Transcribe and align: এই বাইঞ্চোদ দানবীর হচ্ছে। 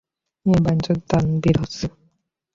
এই 0.45 0.59
বাইঞ্চোদ 0.63 0.99
দানবীর 1.09 1.55
হচ্ছে। 1.61 1.85